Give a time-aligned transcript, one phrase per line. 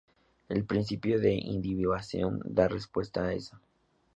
[0.49, 3.59] El principio de individuación da respuesta a eso.